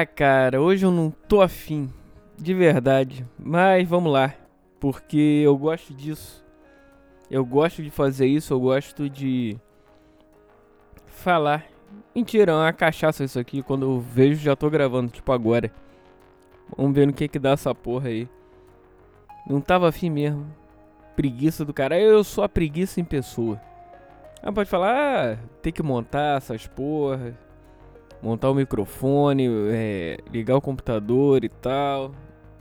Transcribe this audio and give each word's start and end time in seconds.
Ah, 0.00 0.06
cara, 0.06 0.60
hoje 0.62 0.86
eu 0.86 0.92
não 0.92 1.10
tô 1.10 1.40
afim. 1.40 1.92
De 2.36 2.54
verdade. 2.54 3.26
Mas 3.36 3.88
vamos 3.88 4.12
lá. 4.12 4.32
Porque 4.78 5.42
eu 5.44 5.56
gosto 5.58 5.92
disso. 5.92 6.46
Eu 7.28 7.44
gosto 7.44 7.82
de 7.82 7.90
fazer 7.90 8.28
isso, 8.28 8.54
eu 8.54 8.60
gosto 8.60 9.10
de 9.10 9.58
falar. 11.04 11.66
Mentira, 12.14 12.52
é 12.52 12.54
uma 12.54 12.72
cachaça 12.72 13.24
isso 13.24 13.40
aqui. 13.40 13.60
Quando 13.60 13.86
eu 13.86 13.98
vejo, 13.98 14.40
já 14.40 14.54
tô 14.54 14.70
gravando, 14.70 15.10
tipo 15.10 15.32
agora. 15.32 15.68
Vamos 16.76 16.94
ver 16.94 17.08
no 17.08 17.12
que 17.12 17.26
que 17.26 17.38
dá 17.40 17.50
essa 17.50 17.74
porra 17.74 18.06
aí. 18.06 18.28
Não 19.48 19.60
tava 19.60 19.88
afim 19.88 20.10
mesmo. 20.10 20.46
Preguiça 21.16 21.64
do 21.64 21.74
cara. 21.74 21.98
Eu 21.98 22.22
sou 22.22 22.44
a 22.44 22.48
preguiça 22.48 23.00
em 23.00 23.04
pessoa. 23.04 23.60
Ah, 24.40 24.52
pode 24.52 24.70
falar, 24.70 24.94
ah, 24.94 25.38
tem 25.60 25.72
que 25.72 25.82
montar 25.82 26.36
essas 26.36 26.68
porra. 26.68 27.36
Montar 28.22 28.50
o 28.50 28.54
microfone, 28.54 29.48
é, 29.70 30.18
ligar 30.32 30.56
o 30.56 30.60
computador 30.60 31.44
e 31.44 31.48
tal. 31.48 32.12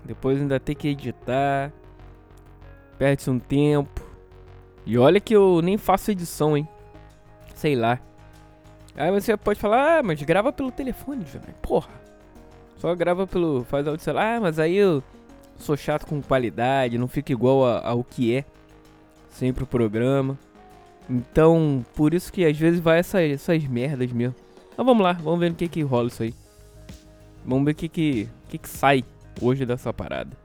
Depois 0.06 0.40
ainda 0.40 0.60
tem 0.60 0.76
que 0.76 0.88
editar. 0.88 1.72
Perde-se 2.98 3.30
um 3.30 3.40
tempo. 3.40 4.06
E 4.86 4.98
olha 4.98 5.20
que 5.20 5.36
eu 5.36 5.62
nem 5.62 5.78
faço 5.78 6.12
edição, 6.12 6.56
hein? 6.56 6.68
Sei 7.56 7.76
lá. 7.76 8.00
Aí 8.96 9.12
você 9.12 9.36
pode 9.36 9.60
falar, 9.60 10.00
ah, 10.00 10.04
mas 10.04 10.22
grava 10.24 10.52
pelo 10.52 10.72
telefone, 10.72 11.26
Jonai. 11.26 11.54
Porra. 11.62 11.90
Só 12.78 12.94
grava 12.96 13.28
pelo. 13.28 13.64
Faz 13.64 13.88
áudio 13.88 14.04
celular. 14.04 14.38
Ah, 14.38 14.42
mas 14.42 14.60
aí 14.60 14.76
eu 14.76 15.04
sou 15.58 15.76
chato 15.76 16.06
com 16.06 16.22
qualidade, 16.22 16.98
não 16.98 17.08
fica 17.08 17.32
igual 17.32 17.66
ao 17.66 18.04
que 18.04 18.36
é. 18.36 18.46
Sempre 19.30 19.64
o 19.64 19.68
programa. 19.68 20.38
Então, 21.10 21.86
por 21.96 22.14
isso 22.14 22.32
que 22.32 22.46
às 22.46 22.58
vezes 22.58 22.80
vai 22.80 23.00
essas 23.00 23.64
merdas 23.68 24.12
mesmo. 24.12 24.36
Mas 24.77 24.86
vamos 24.86 25.03
lá, 25.03 25.14
vamos 25.14 25.39
ver 25.39 25.50
no 25.50 25.56
que 25.56 25.67
que 25.67 25.81
rola 25.81 26.08
isso 26.08 26.22
aí. 26.22 26.36
Vamos 27.44 27.66
ver 27.66 27.72
o 27.72 27.75
que 27.75 27.89
que, 27.89 28.30
que 28.47 28.59
que 28.59 28.70
sai 28.70 29.03
hoje 29.42 29.66
dessa 29.66 29.92
parada. 29.92 30.38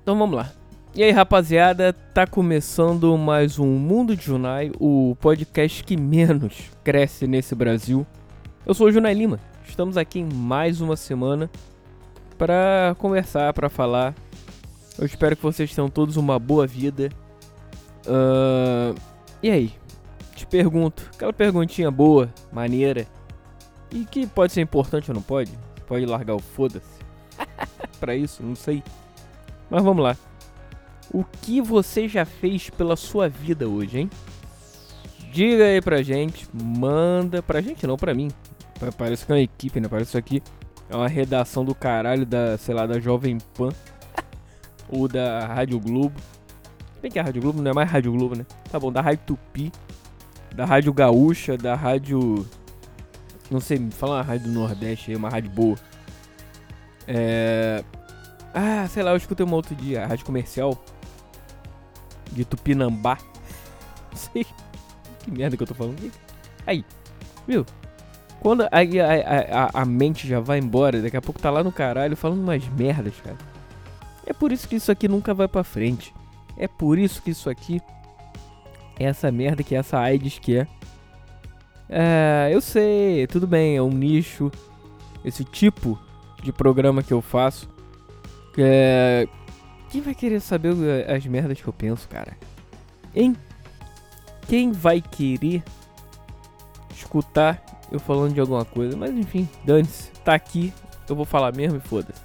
Então 0.00 0.16
vamos 0.16 0.36
lá. 0.36 0.52
E 0.94 1.02
aí, 1.02 1.10
rapaziada, 1.10 1.92
tá 1.92 2.28
começando 2.28 3.18
mais 3.18 3.58
um 3.58 3.66
Mundo 3.66 4.14
de 4.14 4.24
Junai, 4.24 4.70
o 4.78 5.16
podcast 5.20 5.82
que 5.82 5.96
menos 5.96 6.70
cresce 6.84 7.26
nesse 7.26 7.56
Brasil. 7.56 8.06
Eu 8.64 8.72
sou 8.72 8.86
o 8.86 8.92
Junai 8.92 9.14
Lima. 9.14 9.40
Estamos 9.66 9.96
aqui 9.96 10.20
em 10.20 10.32
mais 10.32 10.80
uma 10.80 10.94
semana 10.94 11.50
para 12.38 12.94
conversar, 13.00 13.52
para 13.52 13.68
falar. 13.68 14.14
Eu 14.96 15.06
espero 15.06 15.34
que 15.34 15.42
vocês 15.42 15.74
tenham 15.74 15.90
todos 15.90 16.16
uma 16.16 16.38
boa 16.38 16.68
vida. 16.68 17.10
Uh, 18.06 18.94
e 19.42 19.50
aí? 19.50 19.72
Te 20.36 20.46
pergunto, 20.46 21.10
aquela 21.12 21.32
perguntinha 21.32 21.90
boa, 21.90 22.32
maneira, 22.52 23.06
e 23.94 24.04
que 24.04 24.26
pode 24.26 24.52
ser 24.52 24.60
importante 24.60 25.10
ou 25.10 25.14
não 25.14 25.22
pode? 25.22 25.52
Pode 25.86 26.04
largar 26.04 26.34
o 26.34 26.40
foda-se. 26.40 26.98
para 27.98 28.14
isso, 28.14 28.42
não 28.42 28.54
sei. 28.54 28.82
Mas 29.70 29.82
vamos 29.82 30.02
lá. 30.02 30.16
O 31.12 31.24
que 31.24 31.60
você 31.60 32.08
já 32.08 32.24
fez 32.24 32.68
pela 32.68 32.96
sua 32.96 33.28
vida 33.28 33.68
hoje, 33.68 34.00
hein? 34.00 34.10
Diga 35.32 35.64
aí 35.64 35.80
pra 35.80 36.02
gente, 36.02 36.48
manda 36.52 37.42
pra 37.42 37.60
gente 37.60 37.86
não, 37.86 37.96
pra 37.96 38.12
mim. 38.12 38.30
Parece 38.98 39.24
que 39.24 39.32
é 39.32 39.34
uma 39.36 39.40
equipe, 39.40 39.80
né? 39.80 39.88
Parece 39.88 40.10
isso 40.10 40.18
aqui 40.18 40.42
é 40.88 40.96
uma 40.96 41.08
redação 41.08 41.64
do 41.64 41.74
caralho 41.74 42.26
da, 42.26 42.58
sei 42.58 42.74
lá, 42.74 42.86
da 42.86 42.98
Jovem 43.00 43.38
Pan 43.54 43.70
ou 44.88 45.08
da 45.08 45.46
Rádio 45.46 45.80
Globo. 45.80 46.20
Bem 47.00 47.10
que 47.10 47.18
a 47.18 47.22
Rádio 47.22 47.42
Globo 47.42 47.60
não 47.60 47.70
é 47.70 47.74
mais 47.74 47.90
Rádio 47.90 48.12
Globo, 48.12 48.34
né? 48.34 48.46
Tá 48.70 48.78
bom, 48.78 48.90
da 48.90 49.00
Rádio 49.00 49.24
Tupi, 49.26 49.72
da 50.54 50.64
Rádio 50.64 50.92
Gaúcha, 50.92 51.56
da 51.56 51.74
Rádio. 51.74 52.46
Não 53.50 53.60
sei, 53.60 53.78
fala 53.90 54.16
uma 54.16 54.22
rádio 54.22 54.46
do 54.48 54.52
Nordeste 54.52 55.10
aí, 55.10 55.16
uma 55.16 55.28
rádio 55.28 55.50
boa. 55.50 55.76
É. 57.06 57.84
Ah, 58.52 58.86
sei 58.88 59.02
lá, 59.02 59.10
eu 59.10 59.16
escutei 59.16 59.44
uma 59.44 59.56
outro 59.56 59.74
dia, 59.74 60.04
a 60.04 60.06
rádio 60.06 60.24
comercial 60.24 60.82
de 62.32 62.44
Tupinambá. 62.44 63.18
Não 64.10 64.16
sei. 64.18 64.46
Que 65.20 65.30
merda 65.30 65.56
que 65.56 65.62
eu 65.62 65.66
tô 65.66 65.74
falando. 65.74 66.12
Aí, 66.66 66.84
viu? 67.46 67.64
Quando 68.40 68.62
a, 68.62 68.68
a, 68.70 69.68
a, 69.68 69.82
a, 69.82 69.84
mente 69.86 70.28
já 70.28 70.38
vai 70.38 70.58
embora, 70.58 71.00
daqui 71.00 71.16
a 71.16 71.22
pouco 71.22 71.40
tá 71.40 71.50
lá 71.50 71.64
no 71.64 71.72
caralho 71.72 72.16
falando 72.16 72.42
umas 72.42 72.66
merdas, 72.68 73.14
cara. 73.22 73.38
É 74.26 74.32
por 74.32 74.52
isso 74.52 74.68
que 74.68 74.76
isso 74.76 74.92
aqui 74.92 75.08
nunca 75.08 75.32
vai 75.32 75.48
pra 75.48 75.64
frente. 75.64 76.14
É 76.56 76.68
por 76.68 76.98
isso 76.98 77.22
que 77.22 77.30
isso 77.30 77.48
aqui 77.48 77.80
é 78.98 79.04
essa 79.04 79.30
merda 79.32 79.62
que 79.62 79.74
essa 79.74 79.98
AIDS 79.98 80.38
que 80.38 80.58
é. 80.58 80.66
É, 81.96 82.50
eu 82.52 82.60
sei, 82.60 83.24
tudo 83.28 83.46
bem, 83.46 83.76
é 83.76 83.82
um 83.82 83.88
nicho. 83.88 84.50
Esse 85.24 85.44
tipo 85.44 85.96
de 86.42 86.52
programa 86.52 87.04
que 87.04 87.12
eu 87.12 87.22
faço. 87.22 87.68
É, 88.58 89.28
quem 89.90 90.00
vai 90.00 90.12
querer 90.12 90.40
saber 90.40 90.74
as 91.08 91.24
merdas 91.24 91.60
que 91.60 91.68
eu 91.68 91.72
penso, 91.72 92.08
cara? 92.08 92.36
Hein? 93.14 93.36
Quem 94.48 94.72
vai 94.72 95.00
querer 95.00 95.62
escutar 96.92 97.64
eu 97.92 98.00
falando 98.00 98.34
de 98.34 98.40
alguma 98.40 98.64
coisa? 98.64 98.96
Mas 98.96 99.12
enfim, 99.12 99.48
dane-se. 99.64 100.10
Tá 100.24 100.34
aqui, 100.34 100.74
eu 101.08 101.14
vou 101.14 101.24
falar 101.24 101.54
mesmo 101.54 101.78
e 101.78 101.80
foda-se. 101.80 102.20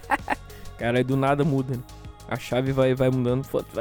cara, 0.78 0.96
aí 0.96 1.04
do 1.04 1.14
nada 1.14 1.44
muda, 1.44 1.76
né? 1.76 1.82
A 2.26 2.36
chave 2.36 2.72
vai, 2.72 2.94
vai 2.94 3.10
mudando. 3.10 3.44
Foda-se. 3.44 3.78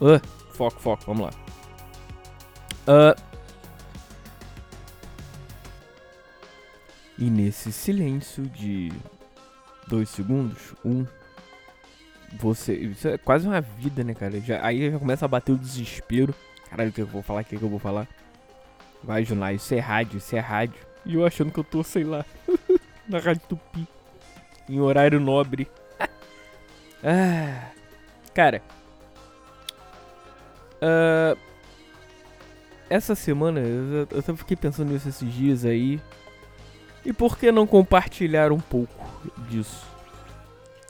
Uh, 0.00 0.20
foco, 0.52 0.80
foco, 0.80 1.02
vamos 1.04 1.26
lá. 1.26 1.30
Uh, 2.86 3.33
e 7.18 7.30
nesse 7.30 7.72
silêncio 7.72 8.44
de 8.44 8.92
dois 9.86 10.08
segundos, 10.08 10.74
um, 10.84 11.06
você. 12.32 12.74
Isso 12.74 13.08
é 13.08 13.18
quase 13.18 13.46
uma 13.46 13.60
vida, 13.60 14.02
né, 14.02 14.14
cara? 14.14 14.40
Já, 14.40 14.64
aí 14.64 14.90
já 14.90 14.98
começa 14.98 15.24
a 15.24 15.28
bater 15.28 15.52
o 15.52 15.58
desespero. 15.58 16.34
Caralho, 16.68 16.90
o 16.90 16.92
que 16.92 17.02
eu 17.02 17.06
vou 17.06 17.22
falar? 17.22 17.42
O 17.42 17.44
que 17.44 17.54
eu 17.54 17.68
vou 17.68 17.78
falar? 17.78 18.08
Vai, 19.02 19.24
Junai, 19.24 19.56
isso 19.56 19.74
é 19.74 19.78
rádio, 19.78 20.18
isso 20.18 20.34
é 20.34 20.40
rádio. 20.40 20.80
E 21.04 21.14
eu 21.14 21.26
achando 21.26 21.52
que 21.52 21.58
eu 21.58 21.64
tô, 21.64 21.82
sei 21.84 22.04
lá, 22.04 22.24
na 23.08 23.18
Rádio 23.18 23.42
Tupi. 23.48 23.86
Em 24.68 24.80
horário 24.80 25.20
nobre. 25.20 25.68
ah, 27.04 27.70
cara. 28.32 28.62
Uh, 30.76 31.38
essa 32.88 33.14
semana, 33.14 33.60
eu, 33.60 34.08
eu, 34.10 34.36
fiquei 34.36 34.56
pensando 34.56 34.90
nisso 34.90 35.08
esses 35.08 35.32
dias 35.32 35.64
aí. 35.64 36.00
E 37.04 37.12
por 37.12 37.36
que 37.36 37.52
não 37.52 37.66
compartilhar 37.66 38.50
um 38.50 38.60
pouco 38.60 39.04
disso? 39.48 39.84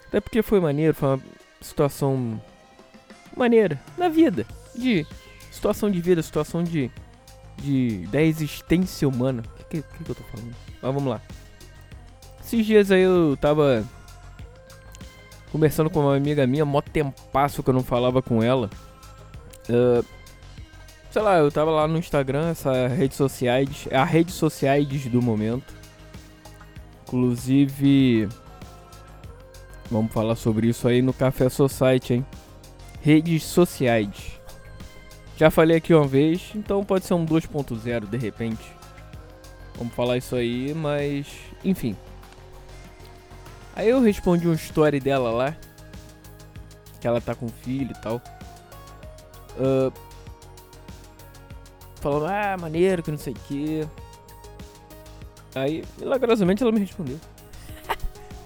Até 0.07 0.21
porque 0.21 0.43
foi 0.43 0.61
maneiro, 0.61 0.95
foi 0.95 1.09
uma 1.09 1.21
situação 1.61 2.41
maneira 3.37 3.81
na 3.99 4.09
vida. 4.09 4.47
De 4.75 5.07
situação 5.51 5.91
de 5.91 6.01
vida, 6.01 6.23
situação 6.23 6.63
de. 6.63 6.91
de 7.57 8.07
da 8.09 8.23
existência 8.23 9.09
humana. 9.09 9.43
O 9.61 9.65
que, 9.65 9.83
que, 9.83 10.05
que, 10.05 10.11
eu 10.11 10.15
tô 10.15 10.23
falando? 10.25 10.55
Mas 10.81 10.95
vamos 10.95 11.07
lá. 11.07 11.21
Esses 12.45 12.65
dias 12.65 12.91
aí 12.91 13.03
eu 13.03 13.37
tava 13.41 13.85
conversando 15.51 15.89
com 15.89 16.01
uma 16.01 16.17
amiga 16.17 16.47
minha, 16.47 16.65
mó 16.65 16.81
tempasso 16.81 17.63
que 17.63 17.71
eu 17.71 17.75
não 17.75 17.83
falava 17.83 18.21
com 18.21 18.43
ela. 18.43 18.69
Uh, 19.69 20.05
sei 21.11 21.23
lá, 21.23 21.39
eu 21.39 21.51
tava 21.51 21.71
lá 21.71 21.89
no 21.89 21.97
Instagram, 21.97 22.51
essa 22.51 22.89
rede 22.89 23.15
sociais, 23.15 23.89
a 23.91 24.05
rede 24.05 24.33
sociais 24.33 25.07
do 25.07 25.23
momento. 25.23 25.84
Inclusive, 27.07 28.29
Vamos 29.91 30.13
falar 30.13 30.35
sobre 30.35 30.69
isso 30.69 30.89
aí 30.89 31.03
no 31.03 31.13
Café 31.13 31.49
Society, 31.49 32.15
hein? 32.15 32.27
Redes 33.03 33.45
sociais. 33.45 34.41
Já 35.37 35.51
falei 35.51 35.77
aqui 35.77 35.93
uma 35.93 36.07
vez, 36.07 36.53
então 36.55 36.85
pode 36.85 37.05
ser 37.05 37.15
um 37.15 37.27
2.0 37.27 38.09
de 38.09 38.17
repente. 38.17 38.65
Vamos 39.77 39.95
falar 39.95 40.17
isso 40.17 40.35
aí, 40.37 40.73
mas 40.75 41.27
enfim. 41.63 41.97
Aí 43.77 43.89
eu 43.89 44.01
respondi 44.01 44.47
uma 44.47 44.55
story 44.55 45.01
dela 45.01 45.31
lá. 45.31 45.57
Que 47.01 47.07
ela 47.07 47.21
tá 47.21 47.35
com 47.35 47.49
filho 47.49 47.93
e 47.93 48.01
tal. 48.01 48.23
Uh, 49.59 49.93
falando, 51.97 52.27
ah, 52.27 52.57
maneiro, 52.59 53.03
que 53.03 53.11
não 53.11 53.19
sei 53.19 53.35
o 53.35 53.37
que. 53.37 53.87
Aí, 55.55 55.85
milagrosamente, 55.99 56.63
ela 56.63 56.73
me 56.73 56.81
respondeu. 56.81 57.19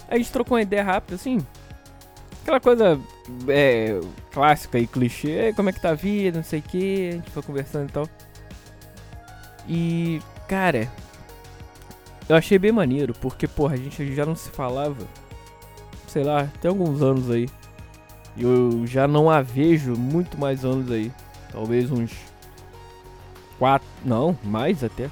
A 0.08 0.16
gente 0.16 0.32
trocou 0.32 0.56
uma 0.56 0.62
ideia 0.62 0.82
rápida, 0.82 1.14
assim. 1.14 1.38
Aquela 2.42 2.60
coisa 2.60 2.98
é, 3.48 4.00
clássica 4.32 4.78
e 4.78 4.86
clichê. 4.86 5.52
Como 5.54 5.68
é 5.68 5.72
que 5.72 5.80
tá 5.80 5.90
a 5.90 5.94
vida, 5.94 6.38
não 6.38 6.44
sei 6.44 6.60
o 6.60 6.62
que. 6.62 7.08
A 7.08 7.12
gente 7.12 7.30
foi 7.30 7.42
conversando 7.42 7.88
e 7.88 7.92
tal. 7.92 8.08
E, 9.68 10.22
cara, 10.48 10.90
eu 12.28 12.36
achei 12.36 12.58
bem 12.58 12.72
maneiro, 12.72 13.14
porque, 13.20 13.46
porra, 13.46 13.74
a 13.74 13.76
gente 13.76 14.14
já 14.14 14.24
não 14.24 14.34
se 14.34 14.50
falava, 14.50 15.06
sei 16.06 16.24
lá, 16.24 16.50
tem 16.60 16.70
alguns 16.70 17.02
anos 17.02 17.30
aí. 17.30 17.48
Eu 18.36 18.86
já 18.86 19.08
não 19.08 19.28
a 19.28 19.42
vejo 19.42 19.94
muito 19.96 20.38
mais 20.38 20.64
anos 20.64 20.90
aí. 20.90 21.12
Talvez 21.50 21.90
uns 21.90 22.12
quatro, 23.58 23.88
não, 24.04 24.38
mais 24.44 24.84
até. 24.84 25.10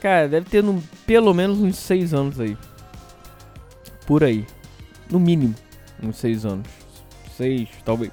Cara, 0.00 0.28
deve 0.28 0.48
ter 0.48 0.62
no, 0.62 0.82
pelo 1.06 1.34
menos 1.34 1.58
uns 1.58 1.76
6 1.76 2.14
anos 2.14 2.40
aí. 2.40 2.56
Por 4.06 4.22
aí. 4.22 4.46
No 5.10 5.18
mínimo, 5.18 5.54
uns 6.02 6.16
6 6.18 6.46
anos. 6.46 6.66
6, 7.36 7.68
talvez. 7.84 8.12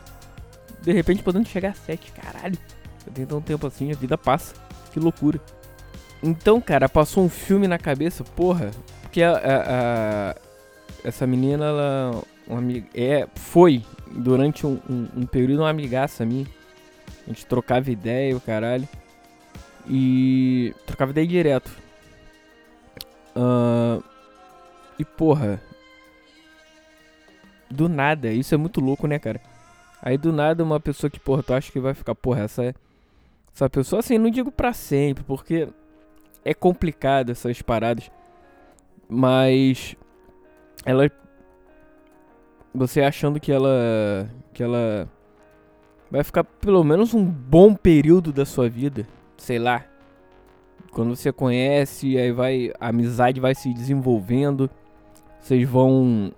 De 0.81 0.91
repente 0.91 1.23
podendo 1.23 1.47
chegar 1.47 1.69
a 1.69 1.73
7. 1.73 2.11
Caralho. 2.11 2.57
Eu 3.05 3.13
tenho 3.13 3.27
tão 3.27 3.41
tempo 3.41 3.67
assim, 3.67 3.91
a 3.91 3.95
vida 3.95 4.17
passa. 4.17 4.55
Que 4.91 4.99
loucura. 4.99 5.39
Então, 6.23 6.59
cara, 6.59 6.89
passou 6.89 7.23
um 7.23 7.29
filme 7.29 7.67
na 7.67 7.77
cabeça, 7.77 8.23
porra. 8.23 8.71
Porque 9.01 9.21
a, 9.21 9.31
a, 9.31 10.31
a 10.31 10.35
essa 11.03 11.27
menina, 11.27 11.65
ela 11.65 12.23
uma 12.47 12.59
amiga, 12.59 12.87
é, 12.93 13.27
foi 13.35 13.83
durante 14.11 14.65
um, 14.65 14.79
um, 14.89 15.07
um, 15.17 15.25
período 15.25 15.61
uma 15.61 15.69
amigaça 15.69 16.25
minha. 16.25 16.45
A 17.25 17.29
gente 17.29 17.45
trocava 17.45 17.91
ideia, 17.91 18.35
o 18.35 18.41
caralho. 18.41 18.87
E 19.87 20.73
trocava 20.85 21.11
ideia 21.11 21.27
direto. 21.27 21.71
Uh, 23.35 24.03
e 24.97 25.05
porra. 25.05 25.61
Do 27.69 27.89
nada, 27.89 28.31
isso 28.31 28.53
é 28.53 28.57
muito 28.57 28.79
louco, 28.79 29.07
né, 29.07 29.19
cara? 29.19 29.41
Aí 30.01 30.17
do 30.17 30.31
nada 30.31 30.63
uma 30.63 30.79
pessoa 30.79 31.09
que, 31.09 31.19
porra, 31.19 31.43
tu 31.43 31.53
acha 31.53 31.71
que 31.71 31.79
vai 31.79 31.93
ficar, 31.93 32.15
porra, 32.15 32.43
essa. 32.43 32.75
Essa 33.53 33.69
pessoa, 33.69 33.99
assim, 33.99 34.17
não 34.17 34.29
digo 34.29 34.51
pra 34.51 34.73
sempre, 34.73 35.23
porque 35.23 35.69
é 36.43 36.53
complicado 36.53 37.31
essas 37.31 37.61
paradas. 37.61 38.11
Mas 39.09 39.95
ela 40.85 41.09
você 42.73 43.01
achando 43.01 43.39
que 43.39 43.51
ela 43.51 44.29
que 44.53 44.61
ela 44.61 45.09
vai 46.11 46.23
ficar 46.23 46.43
pelo 46.43 46.83
menos 46.83 47.13
um 47.13 47.23
bom 47.23 47.73
período 47.73 48.31
da 48.31 48.45
sua 48.45 48.69
vida, 48.69 49.07
sei 49.37 49.59
lá. 49.59 49.85
Quando 50.91 51.15
você 51.15 51.31
conhece, 51.31 52.17
aí 52.17 52.31
vai 52.31 52.71
a 52.79 52.89
amizade 52.89 53.39
vai 53.39 53.53
se 53.53 53.73
desenvolvendo. 53.73 54.69
Vocês 55.39 55.67
vão 55.67 56.31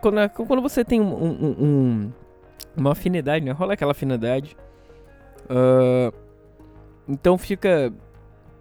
quando, 0.00 0.28
quando 0.30 0.62
você 0.62 0.84
tem 0.84 1.00
um, 1.00 1.24
um, 1.24 1.56
um, 1.58 2.12
uma 2.76 2.92
afinidade, 2.92 3.44
né? 3.44 3.52
Rola 3.52 3.74
aquela 3.74 3.92
afinidade. 3.92 4.56
Uh, 5.44 6.14
então 7.08 7.38
fica 7.38 7.92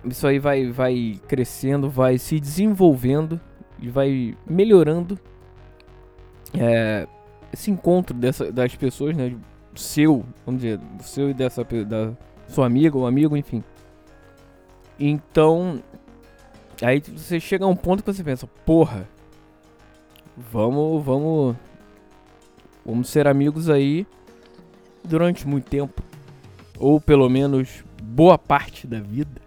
isso 0.05 0.25
aí 0.27 0.39
vai 0.39 0.71
vai 0.71 1.19
crescendo, 1.27 1.89
vai 1.89 2.17
se 2.17 2.39
desenvolvendo 2.39 3.39
e 3.79 3.89
vai 3.89 4.37
melhorando 4.47 5.19
é, 6.53 7.07
esse 7.51 7.71
encontro 7.71 8.15
dessa, 8.15 8.51
das 8.51 8.75
pessoas, 8.75 9.15
né? 9.15 9.35
Seu, 9.75 10.23
vamos 10.45 10.61
dizer, 10.61 10.79
seu 11.01 11.29
e 11.29 11.33
dessa 11.33 11.63
da 11.63 12.13
sua 12.47 12.65
amiga 12.65 12.97
ou 12.97 13.07
amigo, 13.07 13.35
enfim. 13.35 13.63
Então, 14.99 15.81
aí 16.81 17.01
você 17.01 17.39
chega 17.39 17.65
a 17.65 17.67
um 17.67 17.75
ponto 17.75 18.03
que 18.03 18.13
você 18.13 18.23
pensa, 18.23 18.47
porra, 18.65 19.07
vamos, 20.35 21.03
vamos, 21.03 21.55
vamos 22.85 23.09
ser 23.09 23.27
amigos 23.27 23.69
aí 23.69 24.07
durante 25.03 25.47
muito 25.47 25.69
tempo, 25.69 26.01
ou 26.77 26.99
pelo 26.99 27.29
menos 27.29 27.83
boa 28.01 28.37
parte 28.37 28.87
da 28.87 28.99
vida. 28.99 29.41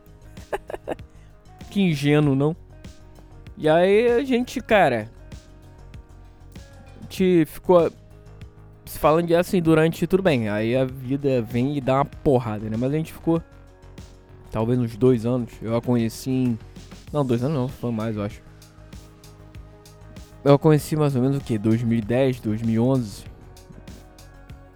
que 1.71 1.81
ingênuo, 1.81 2.35
não? 2.35 2.57
E 3.57 3.69
aí 3.69 4.13
a 4.13 4.25
gente, 4.25 4.61
cara, 4.61 5.11
gente 7.19 7.47
ficou 7.47 7.91
se 8.89 8.99
falando 8.99 9.27
de 9.27 9.35
assim 9.35 9.61
durante 9.61 10.07
tudo 10.07 10.23
bem. 10.23 10.49
Aí 10.49 10.75
a 10.77 10.85
vida 10.85 11.43
vem 11.43 11.77
e 11.77 11.81
dá 11.81 11.97
uma 11.97 12.05
porrada, 12.05 12.69
né? 12.69 12.77
Mas 12.79 12.93
a 12.93 12.97
gente 12.97 13.13
ficou 13.13 13.43
talvez 14.51 14.79
uns 14.79 14.97
dois 14.97 15.27
anos. 15.27 15.53
Eu 15.61 15.77
a 15.77 15.83
conheci 15.83 16.31
em. 16.31 16.59
Não, 17.13 17.25
dois 17.25 17.45
anos 17.45 17.57
não, 17.57 17.69
foi 17.69 17.93
mais, 17.93 18.17
eu 18.17 18.23
acho. 18.23 18.43
Eu 20.45 20.55
a 20.55 20.59
conheci 20.59 20.97
mais 20.97 21.15
ou 21.15 21.23
menos 21.23 21.37
o 21.37 21.41
que? 21.41 21.57
2010, 21.59 22.41
2011. 22.41 23.25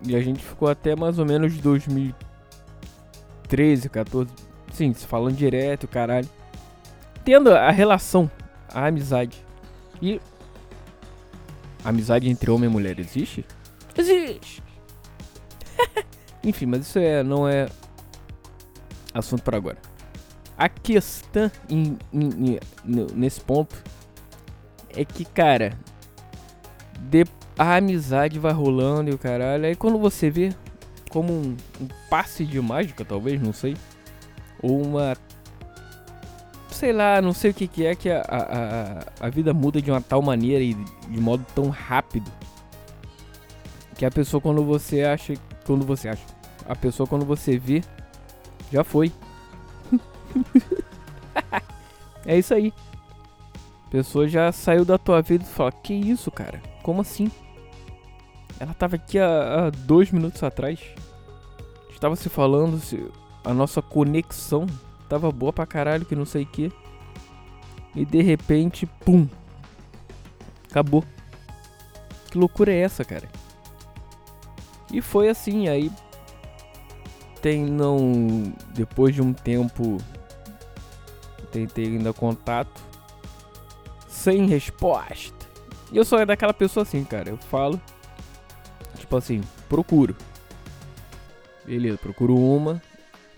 E 0.06 0.14
a 0.16 0.20
gente 0.20 0.44
ficou 0.44 0.68
até 0.68 0.94
mais 0.94 1.18
ou 1.18 1.24
menos 1.24 1.56
2013, 1.58 3.88
14. 3.88 4.30
Sim, 4.72 4.92
se 4.92 5.06
falando 5.06 5.36
direto, 5.36 5.88
caralho. 5.88 6.28
Tendo 7.24 7.50
a 7.52 7.70
relação, 7.70 8.30
a 8.68 8.86
amizade. 8.86 9.42
E 10.00 10.20
amizade 11.84 12.28
entre 12.28 12.50
homem 12.50 12.68
e 12.68 12.72
mulher 12.72 12.98
existe? 12.98 13.46
Enfim, 16.42 16.66
mas 16.66 16.82
isso 16.82 16.98
é, 16.98 17.22
não 17.22 17.46
é 17.48 17.68
assunto 19.14 19.42
para 19.42 19.56
agora. 19.56 19.78
A 20.56 20.68
questão 20.68 21.50
nesse 23.14 23.40
ponto 23.40 23.82
é 24.90 25.04
que, 25.04 25.24
cara, 25.24 25.78
de, 26.98 27.24
a 27.58 27.76
amizade 27.76 28.38
vai 28.38 28.52
rolando 28.52 29.10
e 29.10 29.14
o 29.14 29.18
caralho. 29.18 29.64
Aí 29.64 29.76
quando 29.76 29.98
você 29.98 30.30
vê 30.30 30.54
como 31.10 31.32
um, 31.32 31.56
um 31.80 31.88
passe 32.08 32.44
de 32.44 32.60
mágica, 32.60 33.04
talvez, 33.04 33.40
não 33.40 33.52
sei, 33.52 33.76
ou 34.62 34.82
uma 34.82 35.14
sei 36.70 36.92
lá, 36.92 37.22
não 37.22 37.32
sei 37.32 37.52
o 37.52 37.54
que, 37.54 37.68
que 37.68 37.86
é 37.86 37.94
que 37.94 38.10
a, 38.10 38.22
a, 38.28 39.26
a 39.26 39.30
vida 39.30 39.54
muda 39.54 39.80
de 39.80 39.88
uma 39.88 40.00
tal 40.00 40.20
maneira 40.20 40.64
e 40.64 40.74
de 40.74 41.20
modo 41.20 41.46
tão 41.54 41.68
rápido. 41.68 42.28
Que 44.02 44.06
a 44.06 44.10
pessoa 44.10 44.40
quando 44.40 44.64
você 44.64 45.02
acha. 45.02 45.34
Quando 45.64 45.86
você 45.86 46.08
acha. 46.08 46.24
A 46.66 46.74
pessoa 46.74 47.06
quando 47.06 47.24
você 47.24 47.56
vê. 47.56 47.84
Já 48.72 48.82
foi. 48.82 49.12
é 52.26 52.36
isso 52.36 52.52
aí. 52.52 52.74
A 53.86 53.90
pessoa 53.90 54.26
já 54.26 54.50
saiu 54.50 54.84
da 54.84 54.98
tua 54.98 55.22
vida 55.22 55.44
e 55.44 55.46
fala, 55.46 55.70
que 55.70 55.94
isso, 55.94 56.32
cara? 56.32 56.60
Como 56.82 57.00
assim? 57.00 57.30
Ela 58.58 58.74
tava 58.74 58.96
aqui 58.96 59.20
há, 59.20 59.66
há 59.66 59.70
dois 59.70 60.10
minutos 60.10 60.42
atrás. 60.42 60.80
Estava 61.90 62.16
se 62.16 62.28
falando, 62.28 62.80
se, 62.80 63.08
a 63.44 63.54
nossa 63.54 63.80
conexão 63.80 64.66
tava 65.08 65.30
boa 65.30 65.52
pra 65.52 65.64
caralho, 65.64 66.04
que 66.04 66.16
não 66.16 66.26
sei 66.26 66.42
o 66.42 66.46
que. 66.46 66.72
E 67.94 68.04
de 68.04 68.20
repente, 68.20 68.84
pum. 68.84 69.28
Acabou. 70.68 71.04
Que 72.32 72.36
loucura 72.36 72.72
é 72.72 72.80
essa, 72.80 73.04
cara? 73.04 73.41
E 74.92 75.00
foi 75.00 75.28
assim, 75.28 75.68
aí 75.68 75.90
tem 77.40 77.64
não 77.64 78.52
depois 78.68 79.14
de 79.14 79.22
um 79.22 79.32
tempo 79.32 79.98
tentei 81.50 81.86
ainda 81.86 82.12
contato 82.12 82.80
sem 84.08 84.46
resposta. 84.46 85.46
E 85.90 85.96
eu 85.96 86.04
sou 86.04 86.18
é 86.18 86.26
daquela 86.26 86.54
pessoa 86.54 86.82
assim, 86.82 87.04
cara, 87.04 87.30
eu 87.30 87.36
falo 87.36 87.80
tipo 88.96 89.16
assim, 89.16 89.40
procuro. 89.68 90.16
Beleza, 91.64 91.98
procuro 91.98 92.36
uma, 92.36 92.82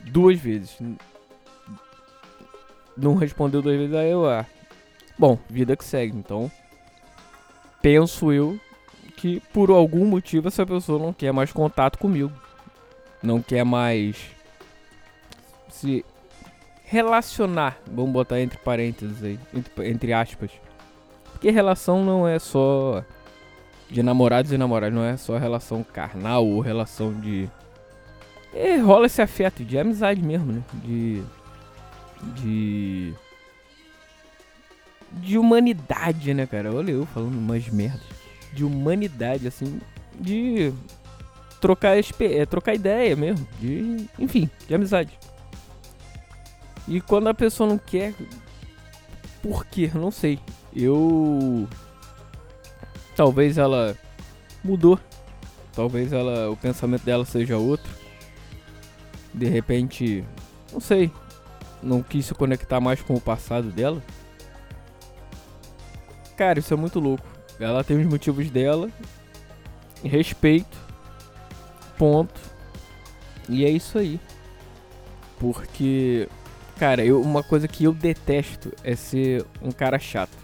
duas 0.00 0.38
vezes 0.38 0.76
não 2.96 3.14
respondeu 3.14 3.60
duas 3.60 3.76
vezes, 3.76 3.94
aí 3.94 4.10
eu, 4.10 4.28
ah, 4.28 4.46
bom, 5.18 5.38
vida 5.48 5.76
que 5.76 5.84
segue. 5.84 6.16
Então, 6.16 6.50
penso 7.82 8.32
eu 8.32 8.58
que 9.24 9.40
por 9.54 9.70
algum 9.70 10.04
motivo 10.04 10.48
essa 10.48 10.66
pessoa 10.66 10.98
não 10.98 11.10
quer 11.10 11.32
mais 11.32 11.50
contato 11.50 11.96
comigo. 11.98 12.30
Não 13.22 13.40
quer 13.40 13.64
mais 13.64 14.18
se 15.70 16.04
relacionar, 16.84 17.78
vamos 17.90 18.12
botar 18.12 18.38
entre 18.38 18.58
parênteses 18.58 19.24
aí, 19.24 19.40
entre, 19.54 19.88
entre 19.88 20.12
aspas. 20.12 20.50
Porque 21.32 21.50
relação 21.50 22.04
não 22.04 22.28
é 22.28 22.38
só 22.38 23.02
de 23.88 24.02
namorados 24.02 24.52
e 24.52 24.58
namoradas, 24.58 24.94
não 24.94 25.04
é 25.04 25.16
só 25.16 25.38
relação 25.38 25.82
carnal 25.82 26.46
ou 26.46 26.60
relação 26.60 27.18
de. 27.18 27.48
É, 28.52 28.76
rola 28.76 29.06
esse 29.06 29.22
afeto 29.22 29.64
de 29.64 29.78
amizade 29.78 30.20
mesmo, 30.20 30.52
né? 30.52 30.62
De 30.84 31.22
de 32.42 33.14
de 35.12 35.38
humanidade, 35.38 36.34
né, 36.34 36.46
cara? 36.46 36.70
Olha 36.74 36.90
eu 36.90 37.06
falando 37.06 37.38
umas 37.38 37.66
merdas. 37.70 38.23
De 38.54 38.64
humanidade, 38.64 39.46
assim, 39.46 39.80
de 40.18 40.72
trocar, 41.60 41.96
é, 41.98 42.46
trocar 42.46 42.74
ideia 42.74 43.16
mesmo. 43.16 43.46
De, 43.60 44.06
enfim, 44.18 44.48
de 44.66 44.74
amizade. 44.74 45.18
E 46.86 47.00
quando 47.00 47.28
a 47.28 47.34
pessoa 47.34 47.68
não 47.68 47.78
quer. 47.78 48.14
Por 49.42 49.66
quê? 49.66 49.90
Não 49.94 50.10
sei. 50.10 50.38
Eu. 50.74 51.68
Talvez 53.16 53.58
ela 53.58 53.96
mudou. 54.62 54.98
Talvez 55.74 56.12
ela. 56.12 56.50
O 56.50 56.56
pensamento 56.56 57.04
dela 57.04 57.24
seja 57.24 57.56
outro. 57.56 57.90
De 59.32 59.46
repente. 59.46 60.24
Não 60.72 60.80
sei 60.80 61.10
não 61.84 62.02
quis 62.02 62.26
se 62.26 62.34
conectar 62.34 62.80
mais 62.80 63.00
com 63.02 63.14
o 63.14 63.20
passado 63.20 63.70
dela. 63.70 64.02
Cara, 66.36 66.58
isso 66.58 66.72
é 66.72 66.76
muito 66.76 66.98
louco. 66.98 67.24
Ela 67.58 67.84
tem 67.84 67.98
os 68.00 68.06
motivos 68.06 68.50
dela. 68.50 68.90
Respeito. 70.02 70.76
Ponto. 71.96 72.40
E 73.48 73.64
é 73.64 73.70
isso 73.70 73.98
aí. 73.98 74.20
Porque 75.38 76.28
Cara, 76.78 77.04
eu, 77.04 77.20
uma 77.20 77.42
coisa 77.42 77.68
que 77.68 77.84
eu 77.84 77.92
detesto 77.92 78.72
é 78.82 78.96
ser 78.96 79.44
um 79.62 79.70
cara 79.70 79.98
chato. 79.98 80.36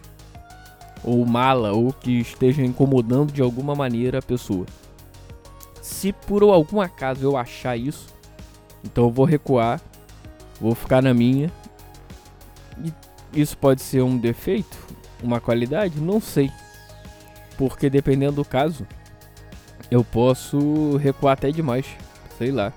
Ou 1.03 1.25
mala, 1.27 1.73
ou 1.73 1.93
que 1.93 2.21
esteja 2.21 2.63
incomodando 2.63 3.33
de 3.33 3.43
alguma 3.43 3.75
maneira 3.75 4.19
a 4.19 4.23
pessoa. 4.23 4.67
Se 5.83 6.13
por 6.13 6.43
algum 6.43 6.81
acaso 6.81 7.25
eu 7.25 7.37
achar 7.37 7.77
isso, 7.77 8.07
então 8.85 9.05
eu 9.05 9.11
vou 9.11 9.25
recuar, 9.25 9.81
vou 10.61 10.75
ficar 10.75 11.03
na 11.03 11.13
minha. 11.13 11.51
E 12.85 12.93
isso 13.41 13.57
pode 13.59 13.83
ser 13.83 14.03
um 14.03 14.17
defeito, 14.17 14.79
uma 15.23 15.41
qualidade, 15.41 16.01
não 16.01 16.21
sei. 16.21 16.51
Porque 17.61 17.91
dependendo 17.91 18.37
do 18.37 18.45
caso, 18.45 18.87
eu 19.91 20.03
posso 20.03 20.97
recuar 20.97 21.35
até 21.35 21.51
demais, 21.51 21.85
sei 22.39 22.51
lá. 22.51 22.73